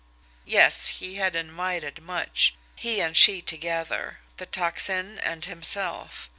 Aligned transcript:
Yes; 0.47 0.87
he 0.97 1.17
had 1.17 1.35
invited 1.35 2.01
much 2.01 2.55
he 2.75 3.01
and 3.01 3.15
she 3.15 3.39
together 3.39 4.19
the 4.37 4.47
Tocsin 4.47 5.19
and 5.19 5.45
himself. 5.45 6.27